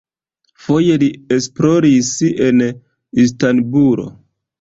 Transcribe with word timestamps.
Foje 0.67 0.93
li 1.01 1.09
esploris 1.35 2.09
en 2.47 2.65
Istanbulo. 3.25 4.07